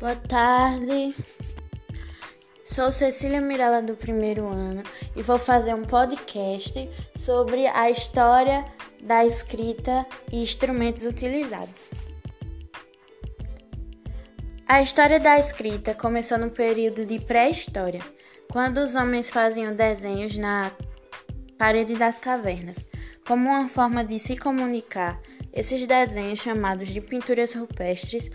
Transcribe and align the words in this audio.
Boa 0.00 0.14
tarde. 0.14 1.12
Sou 2.64 2.92
Cecília 2.92 3.40
Mirella 3.40 3.82
do 3.82 3.96
primeiro 3.96 4.46
ano 4.46 4.84
e 5.16 5.22
vou 5.22 5.40
fazer 5.40 5.74
um 5.74 5.82
podcast 5.82 6.88
sobre 7.18 7.66
a 7.66 7.90
história 7.90 8.64
da 9.02 9.26
escrita 9.26 10.06
e 10.30 10.40
instrumentos 10.40 11.04
utilizados. 11.04 11.90
A 14.68 14.80
história 14.80 15.18
da 15.18 15.36
escrita 15.36 15.92
começou 15.94 16.38
no 16.38 16.50
período 16.50 17.04
de 17.04 17.18
pré-história, 17.18 18.02
quando 18.52 18.78
os 18.78 18.94
homens 18.94 19.28
faziam 19.28 19.74
desenhos 19.74 20.38
na 20.38 20.70
parede 21.58 21.96
das 21.96 22.20
cavernas, 22.20 22.86
como 23.26 23.48
uma 23.48 23.68
forma 23.68 24.04
de 24.04 24.20
se 24.20 24.36
comunicar. 24.36 25.20
Esses 25.52 25.88
desenhos, 25.88 26.38
chamados 26.38 26.86
de 26.86 27.00
pinturas 27.00 27.52
rupestres, 27.52 28.30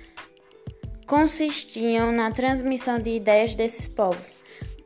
consistiam 1.06 2.12
na 2.12 2.32
transmissão 2.32 3.00
de 3.00 3.12
ideias 3.12 3.56
desses 3.56 3.88
povos, 3.88 4.34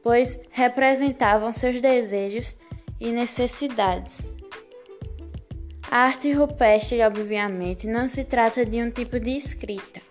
pois 0.03 0.39
representavam 0.51 1.51
seus 1.51 1.81
desejos 1.81 2.55
e 2.99 3.11
necessidades. 3.11 4.21
A 5.89 5.99
arte 5.99 6.31
rupestre, 6.33 7.01
obviamente, 7.01 7.87
não 7.87 8.07
se 8.07 8.23
trata 8.23 8.65
de 8.65 8.81
um 8.81 8.91
tipo 8.91 9.19
de 9.19 9.37
escrita, 9.37 10.01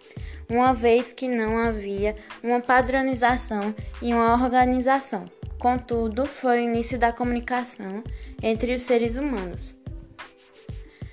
uma 0.48 0.73
vez 0.73 1.12
que 1.12 1.28
não 1.28 1.59
havia 1.59 2.16
uma 2.42 2.61
padronização 2.61 3.75
e 4.00 4.14
uma 4.14 4.33
organização. 4.33 5.27
Contudo, 5.59 6.25
foi 6.27 6.59
o 6.59 6.69
início 6.69 6.98
da 6.98 7.12
comunicação 7.12 8.02
entre 8.42 8.75
os 8.75 8.83
seres 8.83 9.16
humanos. 9.16 9.75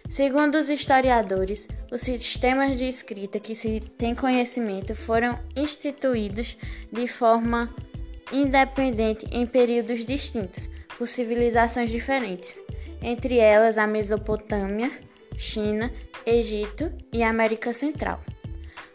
Segundo 0.10 0.56
os 0.56 0.70
historiadores, 0.70 1.68
os 1.94 2.02
sistemas 2.02 2.76
de 2.80 2.86
escrita 2.86 3.40
que 3.40 3.54
se 3.54 3.80
tem 4.00 4.16
conhecimento 4.16 4.96
foram 4.96 5.40
instituídos 5.56 6.58
de 6.92 7.08
forma 7.08 7.70
independente 8.32 9.28
em 9.32 9.46
períodos 9.46 10.04
distintos, 10.04 10.68
por 10.98 11.08
civilizações 11.08 11.92
diferentes, 11.92 12.60
entre 13.00 13.38
elas 13.38 13.78
a 13.78 13.86
Mesopotâmia, 13.86 14.92
China, 15.38 15.94
Egito 16.26 16.92
e 17.12 17.22
América 17.22 17.72
Central. 17.74 18.24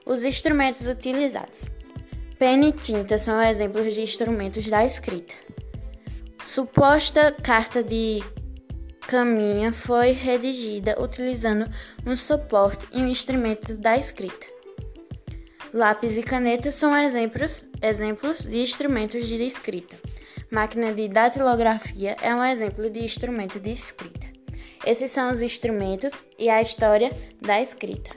Os 0.05 0.25
instrumentos 0.25 0.89
utilizados. 0.89 1.67
Pena 2.37 2.67
e 2.67 2.73
tinta 2.73 3.17
são 3.17 3.41
exemplos 3.41 3.95
de 3.95 4.01
instrumentos 4.01 4.67
da 4.67 4.85
escrita. 4.85 5.35
Suposta 6.43 7.31
carta 7.31 7.81
de 7.81 8.25
caminha 9.09 9.73
foi 9.73 10.11
redigida 10.11 10.95
utilizando 11.03 11.67
um 12.07 12.15
suporte 12.15 12.87
e 12.93 13.01
um 13.01 13.09
instrumento 13.09 13.75
da 13.75 13.97
escrita. 13.97 14.47
Lápis 15.73 16.19
e 16.19 16.23
caneta 16.23 16.71
são 16.71 16.95
exemplos, 16.95 17.65
exemplos 17.81 18.41
de 18.41 18.59
instrumentos 18.59 19.27
de 19.27 19.43
escrita. 19.43 19.97
Máquina 20.51 20.93
de 20.93 21.09
datilografia 21.09 22.17
é 22.21 22.35
um 22.35 22.45
exemplo 22.45 22.91
de 22.91 23.03
instrumento 23.03 23.59
de 23.59 23.71
escrita. 23.71 24.27
Esses 24.85 25.11
são 25.11 25.31
os 25.31 25.41
instrumentos 25.41 26.13
e 26.39 26.51
a 26.51 26.61
história 26.61 27.11
da 27.41 27.63
escrita. 27.63 28.11